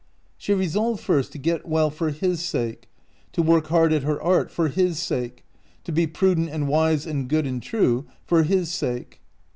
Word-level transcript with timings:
She 0.35 0.55
resolved 0.55 0.99
first 0.99 1.31
to 1.33 1.37
get 1.37 1.67
well 1.67 1.91
for 1.91 2.09
his 2.09 2.39
sake, 2.39 2.89
to 3.33 3.43
work 3.43 3.67
hard 3.67 3.93
at 3.93 4.01
her 4.01 4.19
art 4.19 4.49
for 4.49 4.67
his 4.67 4.97
sake, 4.97 5.45
to 5.83 5.91
be 5.91 6.07
prudent 6.07 6.49
and 6.49 6.67
wise 6.67 7.05
and 7.05 7.29
good 7.29 7.45
and 7.45 7.61
true 7.61 8.07
for 8.25 8.41
his 8.41 8.71
sake. 8.71 9.21